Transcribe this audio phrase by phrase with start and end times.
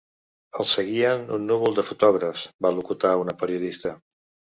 [0.61, 3.93] Els seguien un núvol de fotògrafs, va locutar una periodista.